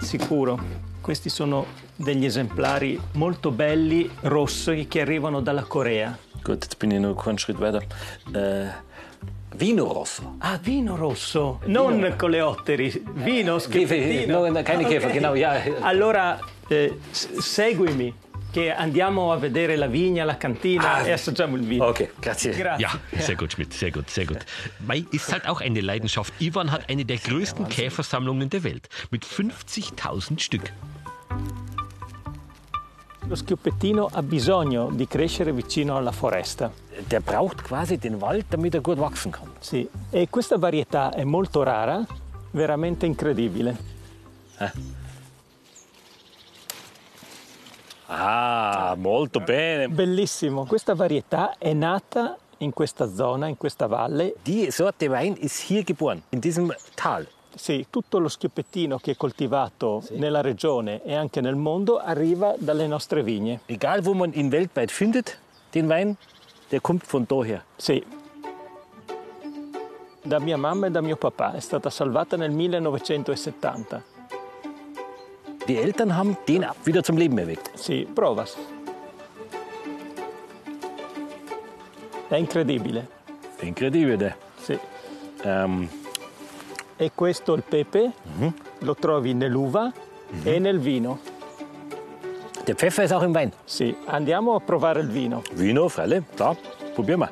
sicuro. 0.00 0.58
Questi 1.00 1.28
sono 1.28 1.66
degli 1.96 2.24
esemplari 2.24 3.00
molto 3.12 3.50
belli, 3.50 4.08
rossi, 4.20 4.86
che 4.88 5.00
arrivano 5.00 5.40
dalla 5.40 5.62
Corea. 5.62 6.16
Gut, 6.42 6.64
jetzt 6.64 6.78
bin 6.78 6.90
ich 6.90 7.00
noch 7.00 7.16
keinen 7.22 7.38
Schritt 7.38 7.58
weiter. 7.60 7.82
Äh, 8.34 8.70
Vino 9.54 9.92
Rosso. 9.92 10.36
Ah, 10.38 10.58
vino 10.62 10.96
rosso, 10.96 11.60
non 11.66 12.14
coleotteri, 12.16 13.04
vino 13.12 13.58
schifettino. 13.58 14.48
No, 14.48 14.62
keine 14.62 14.84
Käfer, 14.84 15.10
genau, 15.10 15.34
ja. 15.34 15.62
Allora, 15.80 16.38
eh, 16.68 16.98
seguimi, 17.10 18.12
che 18.52 18.70
andiamo 18.72 19.32
a 19.32 19.36
vedere 19.38 19.76
la 19.76 19.86
vigna, 19.86 20.24
la 20.24 20.36
cantina 20.36 20.96
Ah. 20.96 21.06
e 21.06 21.12
assaggiamo 21.12 21.56
il 21.56 21.62
vino. 21.62 21.86
Okay, 21.86 22.10
grazie. 22.20 22.52
Grazie. 22.52 22.86
Ja, 22.86 23.00
sehr 23.18 23.34
gut, 23.36 23.50
Schmidt, 23.52 23.72
sehr 23.72 23.90
gut, 23.90 24.10
sehr 24.10 24.26
gut. 24.26 24.44
Mai 24.84 25.04
ist 25.10 25.32
halt 25.32 25.48
auch 25.48 25.60
eine 25.62 25.80
Leidenschaft. 25.80 26.32
Ivan 26.38 26.70
hat 26.70 26.88
eine 26.90 27.04
der 27.04 27.16
größten 27.16 27.66
Käfersammlungen 27.68 28.48
der 28.50 28.62
Welt 28.62 28.88
mit 29.10 29.24
50.000 29.24 30.38
Stück. 30.38 30.70
Lo 33.28 33.36
schioppettino 33.36 34.08
ha 34.12 34.22
bisogno 34.22 34.90
di 34.92 35.06
crescere 35.06 35.52
vicino 35.52 35.96
alla 35.96 36.12
foresta. 36.12 36.70
Der 37.08 37.20
braucht 37.20 37.62
quasi 37.62 37.96
den 37.96 38.20
Wald, 38.20 38.46
damit 38.50 38.74
er 38.74 38.80
gut 38.82 38.98
wachsen 38.98 39.30
kann. 39.32 39.48
Sì, 39.60 39.88
e 40.10 40.28
questa 40.28 40.58
varietà 40.58 41.10
è 41.10 41.24
molto 41.24 41.62
rara, 41.62 42.04
veramente 42.50 43.06
incredibile. 43.06 43.76
Ah, 48.14 48.94
molto 48.98 49.40
bene. 49.40 49.88
Bellissimo, 49.88 50.66
questa 50.66 50.94
varietà 50.94 51.54
è 51.56 51.72
nata 51.72 52.36
in 52.58 52.72
questa 52.72 53.12
zona, 53.12 53.46
in 53.46 53.56
questa 53.56 53.86
valle. 53.86 54.34
Die 54.42 54.70
Sorte 54.70 55.08
Wein 55.08 55.34
ist 55.38 55.70
hier 55.70 55.82
geboren, 55.82 56.22
in 56.30 56.38
diesem 56.38 56.74
Tal. 56.94 57.26
Sì, 57.54 57.86
tutto 57.88 58.18
lo 58.18 58.28
schioppettino 58.28 58.98
che 58.98 59.12
è 59.12 59.16
coltivato 59.16 60.02
nella 60.12 60.42
regione 60.42 61.02
e 61.04 61.14
anche 61.14 61.40
nel 61.40 61.56
mondo 61.56 61.98
arriva 61.98 62.54
dalle 62.58 62.86
nostre 62.86 63.22
vigne. 63.22 63.60
Egal, 63.66 64.02
wo 64.02 64.12
man 64.12 64.30
ihn 64.34 64.50
weltweit 64.50 64.90
findet, 64.90 65.38
den 65.70 65.88
Wein, 65.88 66.16
der 66.68 66.80
kommt 66.80 67.06
von 67.06 67.24
daher. 67.26 67.64
Sì. 67.76 68.04
Da 70.22 70.38
mia 70.38 70.56
mamma 70.56 70.86
e 70.86 70.90
da 70.90 71.00
mio 71.00 71.16
papà 71.16 71.54
è 71.54 71.60
stata 71.60 71.90
salvata 71.90 72.36
nel 72.36 72.52
1970. 72.52 74.11
Die 75.68 75.76
Eltern 75.76 76.16
haben 76.16 76.36
den 76.48 76.66
wieder 76.84 77.02
zum 77.02 77.16
Leben 77.16 77.38
erweckt. 77.38 77.70
Sì, 77.78 78.06
provas. 78.14 78.56
È 82.28 82.36
incredibile. 82.36 83.06
Incredibile. 83.60 84.36
Sì. 84.60 84.78
Ähm, 85.44 85.88
E 86.96 87.10
questo 87.14 87.54
il 87.54 87.62
pepe 87.68 88.12
lo 88.78 88.94
trovi 88.94 89.34
nell'uva 89.34 89.92
e 90.44 90.58
nel 90.60 90.78
vino. 90.78 91.18
der 92.64 92.76
Pfeffer 92.76 93.02
ist 93.04 93.12
auch 93.12 93.22
im 93.24 93.34
Wein. 93.34 93.50
Sì, 93.64 93.92
andiamo 94.06 94.54
a 94.54 94.60
provare 94.60 95.00
il 95.00 95.08
vino. 95.08 95.42
Vino, 95.54 95.88
Freile, 95.88 96.22
klar, 96.36 96.56
wir. 96.96 97.28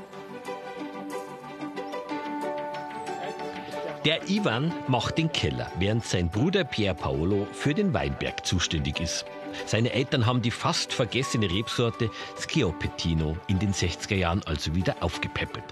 Der 4.07 4.31
Ivan 4.31 4.73
macht 4.89 5.19
den 5.19 5.31
Keller, 5.31 5.71
während 5.79 6.07
sein 6.07 6.31
Bruder 6.31 6.65
Pier 6.65 6.95
Paolo 6.95 7.47
für 7.53 7.75
den 7.75 7.93
Weinberg 7.93 8.47
zuständig 8.47 8.99
ist. 8.99 9.27
Seine 9.67 9.93
Eltern 9.93 10.25
haben 10.25 10.41
die 10.41 10.51
fast 10.51 10.95
vergessene 10.95 11.51
Rebsorte 11.51 12.09
Schioppettino 12.39 13.37
in 13.47 13.59
den 13.59 13.75
60er 13.75 14.15
Jahren 14.15 14.43
also 14.47 14.75
wieder 14.75 14.97
aufgepäppelt. 15.03 15.65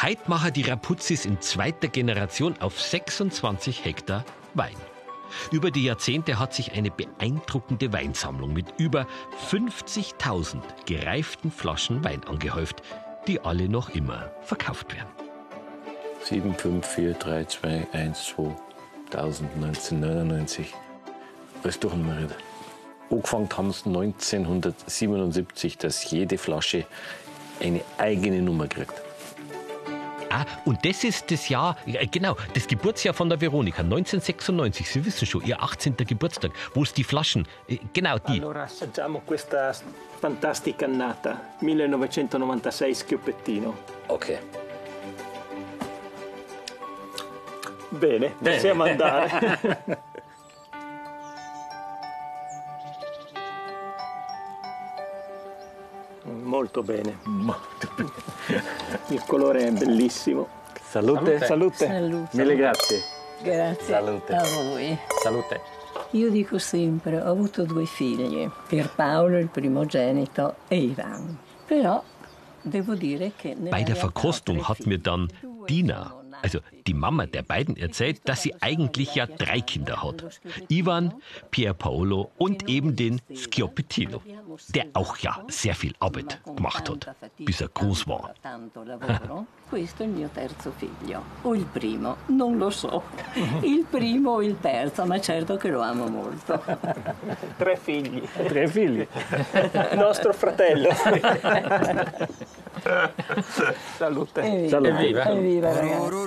Heute 0.00 0.22
machen 0.28 0.52
die 0.52 0.62
Rapuzzis 0.62 1.26
in 1.26 1.40
zweiter 1.40 1.88
Generation 1.88 2.54
auf 2.60 2.80
26 2.80 3.84
Hektar 3.84 4.24
Wein. 4.54 4.76
Über 5.50 5.72
die 5.72 5.82
Jahrzehnte 5.82 6.38
hat 6.38 6.54
sich 6.54 6.72
eine 6.74 6.92
beeindruckende 6.92 7.92
Weinsammlung 7.92 8.52
mit 8.52 8.66
über 8.78 9.08
50.000 9.50 10.60
gereiften 10.86 11.50
Flaschen 11.50 12.04
Wein 12.04 12.22
angehäuft, 12.24 12.82
die 13.26 13.40
alle 13.40 13.68
noch 13.68 13.90
immer 13.90 14.30
verkauft 14.42 14.94
werden. 14.94 15.21
7, 16.24 16.54
5, 16.54 16.86
4, 16.86 17.14
3, 17.14 17.44
2, 17.44 17.86
1, 17.92 18.24
2, 18.36 18.54
1999. 19.14 20.72
Alles 21.62 21.78
durchnummeriert. 21.78 22.34
Angefangen 23.10 23.48
haben 23.56 23.72
sie 23.72 23.88
1977, 23.88 25.78
dass 25.78 26.10
jede 26.10 26.38
Flasche 26.38 26.86
eine 27.60 27.82
eigene 27.98 28.40
Nummer 28.40 28.66
kriegt. 28.66 28.94
Ah, 30.30 30.46
und 30.64 30.82
das 30.86 31.04
ist 31.04 31.30
das 31.30 31.50
Jahr, 31.50 31.76
ja, 31.84 32.00
genau, 32.10 32.36
das 32.54 32.66
Geburtsjahr 32.66 33.12
von 33.12 33.28
der 33.28 33.38
Veronika, 33.38 33.82
1996. 33.82 34.88
Sie 34.88 35.04
wissen 35.04 35.26
schon, 35.26 35.44
ihr 35.44 35.62
18. 35.62 35.94
Geburtstag, 35.96 36.52
wo 36.72 36.84
es 36.84 36.94
die 36.94 37.04
Flaschen, 37.04 37.46
äh, 37.68 37.76
genau 37.92 38.18
die. 38.18 38.40
Allora 38.40 38.62
assaggiamo 38.62 39.20
questa 39.26 39.74
fantastica 40.18 40.86
annata, 40.86 41.38
1996 41.60 43.06
schioppettino. 43.06 43.74
Okay. 44.08 44.38
Bene, 48.02 48.34
possiamo 48.36 48.82
andare. 48.82 49.78
Molto 56.42 56.82
bene. 56.82 57.18
Il 59.06 59.22
colore 59.24 59.68
è 59.68 59.70
bellissimo. 59.70 60.48
Salute. 60.82 61.44
Salute. 61.44 61.86
Salute. 61.86 62.36
Mille 62.36 62.56
grazie. 62.56 63.02
Grazie 63.40 63.84
Salute. 63.84 64.34
a 64.34 64.42
voi. 64.42 64.98
Salute. 65.22 65.60
Io 66.10 66.28
dico 66.28 66.58
sempre, 66.58 67.20
ho 67.20 67.30
avuto 67.30 67.62
due 67.62 67.86
figli, 67.86 68.50
Pierpaolo 68.66 69.38
il 69.38 69.46
primogenito 69.46 70.56
e 70.66 70.76
Ivan. 70.78 71.38
Però 71.66 72.02
devo 72.62 72.94
dire 72.96 73.30
che 73.36 73.54
Bei 73.54 73.84
der 73.84 73.94
Verkostung 73.94 74.60
hat 74.68 74.86
mir 74.86 74.98
dann 74.98 75.28
Dina 75.66 76.20
Also 76.42 76.58
die 76.86 76.94
Mama 76.94 77.26
der 77.26 77.42
beiden 77.42 77.76
erzählt, 77.76 78.20
dass 78.28 78.42
sie 78.42 78.54
eigentlich 78.60 79.14
ja 79.14 79.26
drei 79.26 79.60
Kinder 79.60 80.02
hat. 80.02 80.40
Ivan, 80.68 81.14
Pier 81.50 81.72
Paolo 81.72 82.30
und 82.36 82.68
eben 82.68 82.96
den 82.96 83.20
Schioppettino, 83.32 84.20
der 84.74 84.86
auch 84.94 85.16
ja 85.18 85.44
sehr 85.48 85.74
viel 85.74 85.94
Arbeit 86.00 86.40
gemacht 86.44 86.90
hat, 86.90 87.14
bis 87.38 87.60
er 87.60 87.68
groß 87.68 88.06
war. 88.08 88.34
Tanto 88.42 88.82
lavoro. 88.82 89.46
Questo 89.72 90.02
è 90.02 90.06
il 90.06 90.12
mio 90.12 90.28
terzo 90.28 90.70
figlio. 90.76 91.22
O 91.42 91.54
il 91.54 91.64
primo, 91.64 92.16
non 92.26 92.58
lo 92.58 92.68
so. 92.68 93.04
Il 93.62 93.86
primo 93.88 94.32
o 94.32 94.42
il 94.42 94.60
terzo, 94.60 95.06
ma 95.06 95.18
certo 95.18 95.56
che 95.56 95.70
lo 95.70 95.80
amo 95.80 96.08
molto. 96.08 96.62
Tre 97.56 97.76
figli. 97.76 98.20
Tre 98.20 98.68
figli. 98.68 99.06
Nostro 99.94 100.34
fratello. 100.34 100.90
Salute. 103.98 104.40
Evviva, 104.40 105.24
Evviva. 105.30 105.70
evviva. 105.70 106.22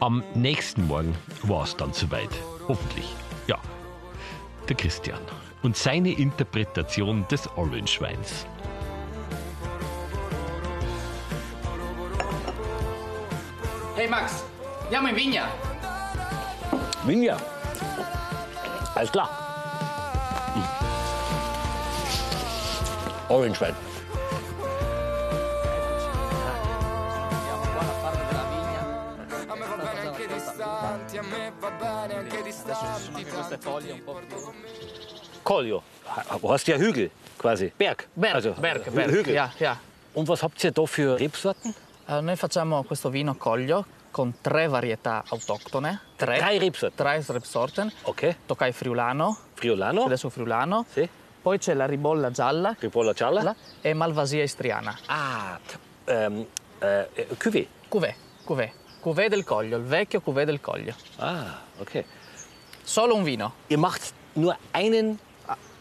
Am 0.00 0.22
nächsten 0.34 0.86
Morgen 0.86 1.14
war 1.42 1.64
es 1.64 1.76
dann 1.76 1.92
soweit. 1.92 2.30
Hoffentlich. 2.66 3.14
Ja. 3.46 3.58
Der 4.68 4.76
Christian 4.76 5.20
und 5.62 5.76
seine 5.76 6.12
Interpretation 6.12 7.26
des 7.30 7.48
Orange 7.56 8.00
Max, 14.20 14.42
andiamo 14.82 15.08
in 15.08 15.14
vigna. 15.14 15.48
Vinja. 17.04 17.36
Alles 18.94 19.10
klar. 19.10 19.28
Hm. 20.54 20.62
Orange 23.28 23.58
Wein. 23.60 23.74
Koljo. 35.44 35.82
Du 36.40 36.50
hast 36.50 36.66
ja 36.66 36.76
Hügel 36.76 37.10
quasi. 37.38 37.72
Berg. 37.76 38.08
Berg, 38.14 38.34
also, 38.34 38.52
Berg, 38.54 38.90
Berg. 38.92 39.10
Hügel. 39.10 39.34
Ja, 39.34 39.52
ja. 39.60 39.76
Und 40.14 40.26
was 40.26 40.42
habt 40.42 40.64
ihr 40.64 40.72
da 40.72 40.86
für 40.86 41.20
Rebsorten? 41.20 41.72
Eh, 42.08 42.20
noi 42.22 42.36
facciamo 42.36 42.82
questo 42.84 43.10
vino 43.10 43.34
Coglio 43.34 43.84
con 44.10 44.34
tre 44.40 44.66
varietà 44.68 45.22
autoctone. 45.28 46.00
Tre, 46.16 46.38
Drei 46.38 46.58
Rebsorten. 46.58 46.96
tre 46.96 47.24
Rebsorten. 47.26 47.92
Okay. 48.02 48.36
Toccai 48.46 48.72
friulano, 48.72 49.36
Friulano, 49.54 50.04
adesso 50.04 50.28
friulano. 50.30 50.84
Sì. 50.90 51.08
Poi 51.40 51.58
c'è 51.58 51.72
la 51.74 51.86
ribolla 51.86 52.30
gialla 52.30 52.74
Ripolla 52.78 53.12
Gialla. 53.12 53.54
e 53.80 53.94
malvasia 53.94 54.42
istriana. 54.42 54.98
Ah, 55.06 55.58
ähm, 56.06 56.46
äh, 56.80 57.06
Cuvée. 57.38 57.66
Cuvée, 57.88 58.14
cuvée. 58.44 58.72
Cuvée 59.00 59.28
del 59.28 59.44
Coglio, 59.44 59.76
il 59.76 59.84
vecchio 59.84 60.20
Cuvée 60.20 60.44
del 60.44 60.60
Coglio. 60.60 60.94
Ah, 61.18 61.60
okay. 61.78 62.04
Solo 62.82 63.14
un 63.14 63.22
vino, 63.22 63.52
Ihr 63.68 63.78
macht 63.78 64.12
nur 64.34 64.56
einen. 64.72 65.18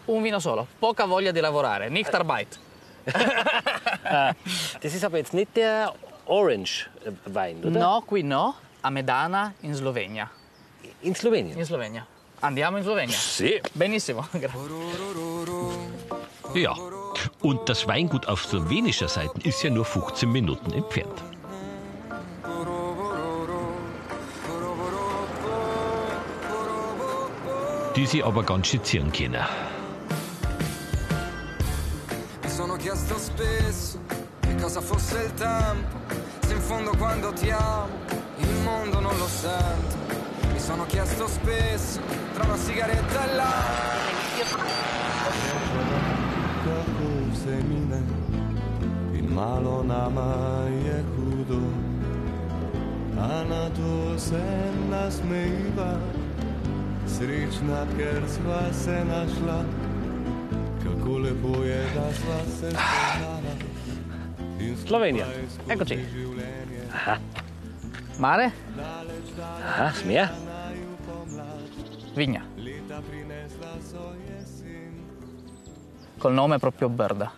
un 0.05 0.21
vino 0.21 0.39
solo. 0.39 0.67
Poca 0.79 1.05
voglia 1.05 1.31
di 1.31 1.39
lavorare, 1.41 1.89
nicht 1.89 2.13
Arbeit. 2.15 2.59
Das 4.81 4.93
ist 4.93 5.03
aber 5.03 5.17
jetzt 5.17 5.33
nicht 5.33 5.55
der 5.55 5.93
Orange-Wein, 6.27 7.63
oder? 7.63 7.79
No, 7.79 8.01
qui 8.01 8.23
no, 8.23 8.55
a 8.81 8.89
Medana 8.89 9.53
in 9.61 9.73
Slovenia. 9.73 10.29
In 11.01 11.15
Slowenien. 11.15 11.57
In 11.57 11.65
Slovenia. 11.65 12.05
Andiamo 12.41 12.77
in 12.77 12.83
Slovenia. 12.83 13.15
Sì. 13.15 13.61
Benissimo, 13.73 14.27
grazie. 14.31 14.59
Ja. 16.53 16.75
Und 17.41 17.67
das 17.69 17.87
Weingut 17.87 18.27
auf 18.27 18.43
slowenischer 18.43 19.07
Seite 19.07 19.39
ist 19.43 19.63
ja 19.63 19.69
nur 19.69 19.85
15 19.85 20.31
Minuten 20.31 20.71
entfernt. 20.71 21.23
Die 27.95 28.05
sie 28.05 28.23
aber 28.23 28.43
ganz 28.43 28.67
schön 28.67 28.83
zieren 28.83 29.11
können. 29.11 29.43
Sono 32.47 32.75
chiesto 32.77 33.15
spesso 33.19 33.96
cosa 34.67 34.81
fosse 34.81 35.23
il 35.23 35.33
tempo, 35.35 35.97
se 36.45 36.53
in 36.53 36.59
fondo 36.59 36.91
quando 36.97 37.31
ti 37.31 37.49
amo 37.49 37.87
il 38.35 38.53
mondo 38.65 38.99
non 38.99 39.17
lo 39.17 39.27
sento. 39.27 39.95
Mi 40.51 40.59
sono 40.59 40.85
chiesto 40.87 41.25
spesso 41.25 42.01
tra 42.33 42.43
una 42.43 42.57
sigaretta 42.57 43.31
e 43.31 43.35
l'altra. 43.35 44.65
Malo 49.29 49.83
nama 49.83 50.65
je 50.83 51.03
hudo, 51.15 51.61
a 53.17 53.43
na 53.43 53.69
to 53.69 54.17
se 54.17 54.41
nasmejiva, 54.89 55.99
srečna, 57.05 57.85
ker 57.95 58.23
sva 58.25 58.73
se 58.73 59.03
našla. 59.03 59.63
Kako 60.83 61.17
lepo 61.19 61.63
je, 61.63 61.83
da 61.93 62.11
sva 62.13 62.39
se 62.59 62.69
spoznala. 62.71 63.36
In 64.81 64.87
Slowenija. 64.87 65.25
skupaj 65.49 65.73
Eccoci. 65.73 65.95
skozi 65.95 66.11
življenje. 66.11 67.17
Mare, 68.19 68.51
Aha, 69.63 69.83
das 69.83 70.03
Meer. 70.05 70.29
vigna. 72.15 72.41
Leta 72.57 73.01
prinesla 73.01 73.71
so 73.91 74.13
jesen. 74.27 74.93
Col 76.19 76.33
nome 76.33 76.59
proprio 76.59 76.89
Berda. 76.89 77.31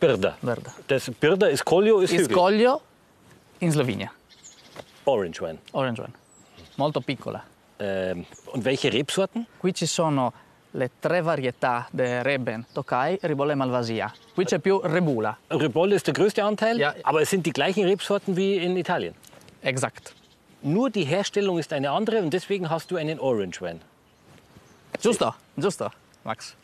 Birda. 0.00 0.36
Berda. 0.42 0.70
Das 0.86 1.10
Birda 1.20 1.48
ist 1.48 1.64
Koljo, 1.64 2.00
ist 2.00 2.12
Il 2.12 2.20
Hügel. 2.20 2.34
Scoglio 2.36 2.80
in 3.60 3.72
Slovenia. 3.72 4.10
Orange 5.04 5.40
Wein. 5.42 5.58
Orange 5.72 6.02
wine. 6.02 6.12
Molto 6.76 7.00
piccola. 7.00 7.42
Ähm, 7.78 8.24
und 8.52 8.64
welche 8.64 8.92
Rebsorten? 8.92 9.46
Qui 9.58 9.72
ci 9.74 9.86
sono 9.86 10.32
le 10.72 10.90
tre 11.00 11.20
varietà 11.22 11.86
del 11.90 12.22
Reben, 12.22 12.64
Tokai, 12.72 13.18
Ribolla 13.22 13.52
e 13.52 13.54
Malvasia. 13.56 14.12
Qui 14.34 14.44
c'è 14.44 14.58
più 14.58 14.78
Rebula. 14.82 15.36
Ribolle 15.48 15.94
ist 15.96 16.06
der 16.06 16.14
größte 16.14 16.42
Anteil, 16.42 16.78
Ja. 16.78 16.94
aber 17.02 17.20
es 17.22 17.30
sind 17.30 17.44
die 17.44 17.52
gleichen 17.52 17.84
Rebsorten 17.84 18.36
wie 18.36 18.56
in 18.56 18.76
Italien. 18.76 19.14
Exakt. 19.62 20.14
Nur 20.62 20.90
die 20.90 21.04
Herstellung 21.04 21.58
ist 21.58 21.72
eine 21.72 21.90
andere 21.90 22.18
und 22.22 22.32
deswegen 22.32 22.68
hast 22.70 22.90
du 22.90 22.96
einen 22.96 23.18
Orange 23.18 23.60
Wein. 23.62 23.80
Giusto? 25.00 25.34
Giusto, 25.56 25.90
Max. 26.24 26.54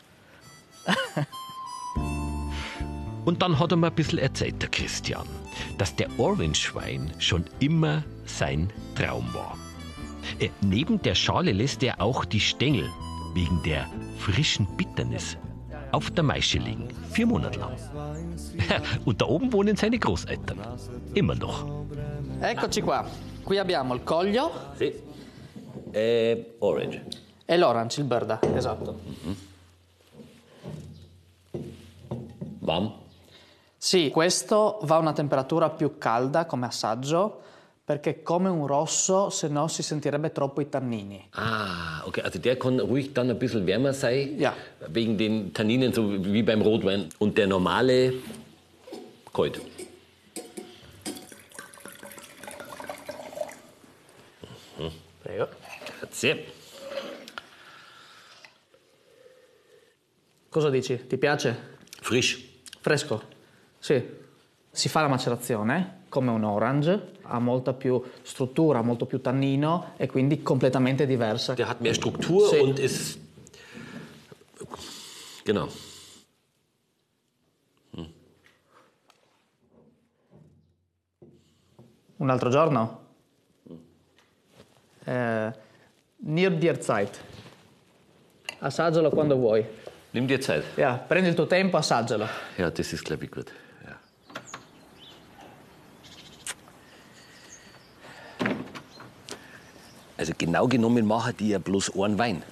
Und 3.25 3.41
dann 3.41 3.59
hat 3.59 3.71
er 3.71 3.77
mir 3.77 3.87
ein 3.87 3.93
bisschen 3.93 4.19
erzählt, 4.19 4.61
der 4.61 4.69
Christian, 4.69 5.27
dass 5.77 5.93
der 5.95 6.07
Orange-Wein 6.17 7.11
schon 7.19 7.43
immer 7.59 8.03
sein 8.25 8.71
Traum 8.95 9.27
war. 9.33 9.57
Äh, 10.39 10.49
neben 10.61 11.01
der 11.01 11.13
Schale 11.15 11.51
lässt 11.51 11.83
er 11.83 11.99
auch 12.01 12.23
die 12.23 12.39
Stängel 12.39 12.89
wegen 13.37 13.61
der 13.61 13.85
frischen 14.17 14.65
Bitternis 14.75 15.37
auf 15.91 16.09
der 16.09 16.23
Maische 16.23 16.57
liegen. 16.57 16.87
Vier 17.11 17.27
Monate 17.27 17.59
lang. 17.59 17.75
Und 19.05 19.21
da 19.21 19.25
oben 19.27 19.53
wohnen 19.53 19.75
seine 19.75 19.99
Großeltern. 19.99 20.57
Immer 21.13 21.35
noch. 21.35 21.63
Eccoci 22.41 22.81
qua. 22.81 23.05
Qui 23.45 23.59
abbiamo 23.59 23.93
il 23.93 24.03
Coglio 24.03 24.49
Sì. 24.75 24.91
Äh, 25.91 26.55
Orange. 26.59 27.03
e 27.45 27.57
l'Orange, 27.57 28.01
il 28.01 28.07
Berda. 28.07 28.39
Esatto. 28.55 28.99
Warm. 32.59 32.91
Sì, 33.77 34.09
questo 34.09 34.79
va 34.81 34.95
a 34.95 34.99
una 34.99 35.13
temperatura 35.13 35.69
più 35.69 35.97
calda 35.99 36.45
come 36.45 36.65
assaggio 36.65 37.41
perché 37.87 38.21
come 38.21 38.49
un 38.49 38.67
rosso 38.67 39.29
se 39.29 39.47
no 39.47 39.69
si 39.69 39.81
sentirebbe 39.81 40.33
troppo 40.33 40.59
i 40.59 40.67
tannini. 40.67 41.29
Ah, 41.35 42.03
okay. 42.05 42.21
Also 42.21 42.37
der 42.37 42.57
kann 42.57 42.81
ruhig 42.81 43.13
dann 43.13 43.29
ein 43.29 43.37
bisschen 43.37 43.65
wärmer 43.65 43.93
sein. 43.93 44.37
Ja. 44.37 44.53
Wegen 44.89 45.17
den 45.17 45.53
Tanninen, 45.53 45.93
so 45.93 46.21
wie 46.21 46.43
beim 46.43 46.61
Rotwein. 46.61 47.07
Und 47.17 47.37
der 47.37 47.47
normale 47.47 48.13
kalt. 49.33 49.61
Prego. 55.23 55.47
Grazie. 56.01 56.43
Cosa 60.49 60.69
dici? 60.69 61.07
Ti 61.07 61.17
piace? 61.17 61.55
Frisch. 62.01 62.37
Fresco? 62.81 63.21
Sì. 63.79 64.25
Si 64.77 64.89
fa 64.89 65.01
la 65.01 65.07
macerazione 65.07 66.01
come 66.07 66.29
un 66.29 66.43
orange, 66.43 67.13
ha 67.23 67.39
molta 67.39 67.73
più 67.73 67.99
struttura, 68.21 68.83
molto 68.83 69.07
più 69.07 69.19
tannino 69.19 69.93
e 69.97 70.05
quindi 70.05 70.43
completamente 70.43 71.07
diversa. 71.07 71.55
Der 71.55 71.67
hat 71.67 71.79
mehr 71.79 71.95
Struktur 71.95 72.47
Sì. 72.49 72.59
und 72.59 72.77
ist. 72.77 73.17
Genau. 75.43 75.67
Un 82.19 82.29
altro 82.29 82.49
giorno? 82.51 82.99
Eh, 85.05 85.51
nimm 86.17 86.59
dir 86.59 86.79
Zeit. 86.79 87.19
Assaggialo 88.59 89.09
quando 89.09 89.35
vuoi. 89.37 89.65
Nimm 90.11 90.27
dir 90.27 90.39
Zeit. 90.39 90.63
Ja, 90.75 90.97
prendi 90.97 91.29
il 91.29 91.35
tuo 91.35 91.47
tempo, 91.47 91.77
assaggialo. 91.77 92.27
Ja, 92.57 92.69
das 92.69 92.93
ist, 92.93 93.03
glaube 93.03 93.23
ich, 93.25 93.31
gut. 93.31 93.51
Also 100.17 100.33
genau 100.37 100.67
genommen 100.67 101.05
machen 101.05 101.35
die 101.37 101.49
ja 101.49 101.59
bloß 101.59 101.95
einen 101.95 102.17
Wein. 102.17 102.43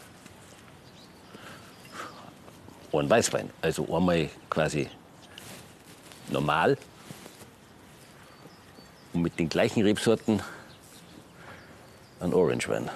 Einen 2.93 3.09
Weißwein. 3.09 3.49
Also 3.61 3.93
einmal 3.93 4.29
quasi 4.49 4.87
normal 6.29 6.77
und 9.13 9.21
mit 9.21 9.39
den 9.39 9.49
gleichen 9.49 9.83
Rebsorten 9.83 10.41
ein 12.19 12.33
Orange 12.33 12.69
Wein. 12.69 12.89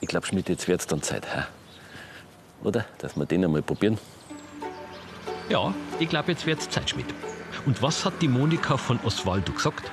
Ich 0.00 0.08
glaube, 0.08 0.26
Schmidt, 0.26 0.48
jetzt 0.48 0.68
wird's 0.68 0.86
dann 0.86 1.00
Zeit, 1.02 1.26
oder? 2.62 2.84
Dass 2.98 3.16
wir 3.16 3.24
den 3.24 3.44
einmal 3.44 3.62
probieren. 3.62 3.98
Ja, 5.48 5.72
ich 5.98 6.08
glaube, 6.08 6.32
jetzt 6.32 6.44
wird's 6.44 6.68
Zeit, 6.68 6.90
Schmidt. 6.90 7.06
Und 7.66 7.82
was 7.82 8.04
hat 8.04 8.14
die 8.20 8.28
Monika 8.28 8.76
von 8.76 8.98
Osvaldo 9.04 9.52
gesagt? 9.52 9.90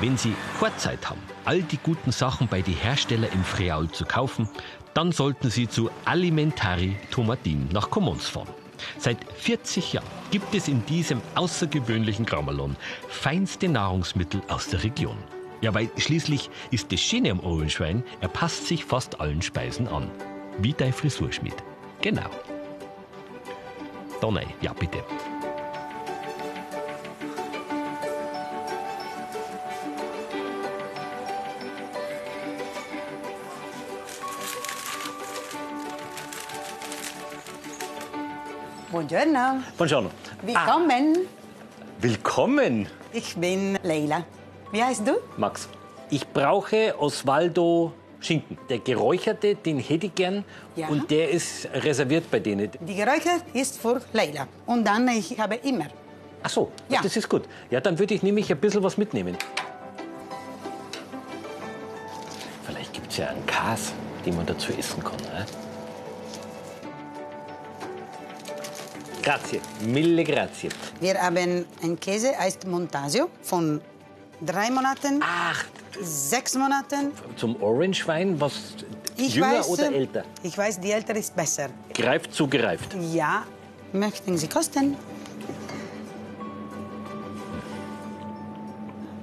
Wenn 0.00 0.16
Sie 0.16 0.34
keine 0.58 0.76
Zeit 0.76 1.08
haben, 1.08 1.20
all 1.44 1.62
die 1.62 1.78
guten 1.78 2.12
Sachen 2.12 2.48
bei 2.48 2.62
den 2.62 2.74
Herstellern 2.74 3.30
im 3.32 3.44
Freaul 3.44 3.90
zu 3.90 4.04
kaufen, 4.04 4.48
dann 4.94 5.12
sollten 5.12 5.50
Sie 5.50 5.68
zu 5.68 5.90
Alimentari 6.04 6.96
Tomatin 7.10 7.68
nach 7.72 7.90
Commons 7.90 8.28
fahren. 8.28 8.48
Seit 8.98 9.18
40 9.34 9.92
Jahren 9.94 10.06
gibt 10.30 10.54
es 10.54 10.68
in 10.68 10.84
diesem 10.86 11.20
außergewöhnlichen 11.34 12.26
Grammalon 12.26 12.76
feinste 13.08 13.68
Nahrungsmittel 13.68 14.42
aus 14.48 14.68
der 14.68 14.82
Region. 14.82 15.16
Ja, 15.60 15.72
weil 15.72 15.88
schließlich 15.96 16.50
ist 16.72 16.90
das 16.90 17.00
Schöne 17.00 17.30
am 17.30 17.40
Orangewein, 17.40 18.02
er 18.20 18.28
passt 18.28 18.66
sich 18.66 18.84
fast 18.84 19.20
allen 19.20 19.40
Speisen 19.40 19.86
an. 19.86 20.10
Wie 20.58 20.72
dein 20.72 20.92
Frisurschmied. 20.92 21.54
Genau. 22.00 22.28
Donner, 24.20 24.42
ja 24.60 24.72
bitte. 24.72 25.04
Buongiorno. 39.06 39.62
Buongiorno. 39.76 40.10
Willkommen. 40.42 41.26
Willkommen, 42.00 42.86
Ich 43.12 43.34
bin 43.34 43.76
Leila. 43.82 44.24
Wie 44.70 44.80
heißt 44.80 45.02
du? 45.08 45.14
Max. 45.36 45.68
Ich 46.08 46.24
brauche 46.28 46.94
Osvaldo 47.00 47.92
Schinken. 48.20 48.56
Der 48.68 48.78
geräucherte, 48.78 49.56
den 49.56 49.80
hätte 49.80 50.06
ich 50.06 50.14
gern. 50.14 50.44
Ja. 50.76 50.86
Und 50.86 51.10
der 51.10 51.30
ist 51.30 51.68
reserviert 51.74 52.30
bei 52.30 52.38
denen. 52.38 52.70
Die 52.80 52.94
geräuchert 52.94 53.42
ist 53.54 53.80
für 53.80 54.00
Leila. 54.12 54.46
Und 54.66 54.84
dann, 54.84 55.08
ich 55.08 55.36
habe 55.40 55.56
immer. 55.56 55.86
Ach 56.44 56.50
so, 56.50 56.70
Ja. 56.88 57.00
das 57.02 57.16
ist 57.16 57.28
gut. 57.28 57.42
Ja, 57.70 57.80
dann 57.80 57.98
würde 57.98 58.14
ich 58.14 58.22
nämlich 58.22 58.52
ein 58.52 58.58
bisschen 58.58 58.84
was 58.84 58.96
mitnehmen. 58.96 59.36
Vielleicht 62.64 62.92
gibt 62.92 63.10
es 63.10 63.16
ja 63.16 63.26
einen 63.30 63.44
Kas, 63.46 63.92
den 64.24 64.36
man 64.36 64.46
dazu 64.46 64.72
essen 64.78 65.02
kann. 65.02 65.16
Ne? 65.16 65.44
Grazie, 69.22 69.60
mille 69.86 70.24
grazie. 70.24 70.68
Wir 71.00 71.14
haben 71.20 71.64
einen 71.82 71.98
Käse, 72.00 72.36
heißt 72.36 72.66
Montasio, 72.66 73.28
von 73.42 73.80
drei 74.40 74.70
Monaten, 74.70 75.20
Ach, 75.22 75.64
sechs 76.00 76.54
Monaten. 76.56 77.12
zum 77.36 77.60
Orangewein, 77.62 78.40
was 78.40 78.52
Ich 79.16 79.34
jünger 79.36 79.58
weiß, 79.58 79.68
oder 79.68 79.92
älter? 79.92 80.24
Ich 80.42 80.58
weiß, 80.58 80.80
die 80.80 80.90
ältere 80.90 81.18
ist 81.18 81.36
besser. 81.36 81.68
Greift 81.94 82.34
zu 82.34 82.48
gereift. 82.48 82.96
Ja, 83.12 83.44
möchten 83.92 84.36
Sie 84.36 84.48
kosten? 84.48 84.96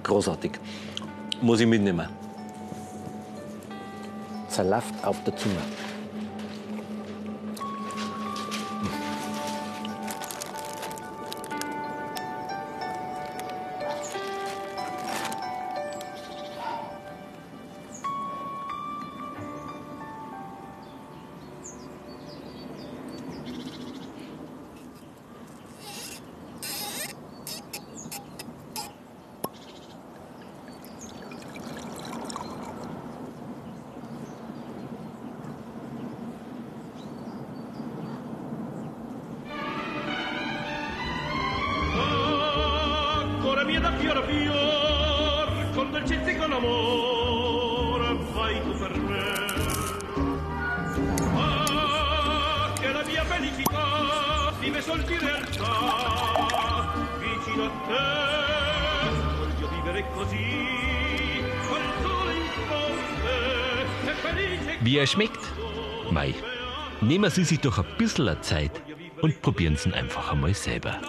Großartig. 0.03 0.51
Muss 1.41 1.59
ich 1.59 1.67
mitnehmen. 1.67 2.07
Zerlaft 4.47 4.93
auf 5.03 5.21
der 5.25 5.35
Zunge. 5.35 5.61
Fior 44.17 45.69
con 45.73 45.91
dolcezza 45.91 46.29
e 46.29 46.35
con 46.37 46.51
amore, 46.51 48.17
fai 48.33 48.61
tu 48.63 48.77
per 48.77 48.97
me. 48.97 49.23
Ah, 51.35 52.73
che 52.79 52.91
la 52.91 53.03
mia 53.03 53.23
felicità 53.23 54.53
vive 54.59 54.81
sol 54.81 55.01
di 55.03 55.17
realtà, 55.17 56.93
vicino 57.19 57.65
a 57.65 57.71
te, 57.87 59.13
voglio 59.37 59.67
vivere 59.69 60.05
così, 60.13 61.43
col 61.67 61.81
sole 62.01 62.33
in 62.33 62.47
fronte, 62.67 64.09
e 64.09 64.13
felice 64.21 64.77
Wie 64.81 64.97
er 64.97 65.07
schmeckt? 65.07 65.43
Mei, 66.11 66.33
nehmen 67.01 67.29
Sie 67.29 67.43
sich 67.43 67.59
doch 67.59 67.77
ein 67.77 67.85
bisschen 67.97 68.41
Zeit 68.41 68.81
und 69.21 69.41
probieren 69.41 69.75
Sie 69.75 69.89
ihn 69.89 69.93
einfach 69.95 70.31
einmal 70.31 70.53
selber. 70.53 70.99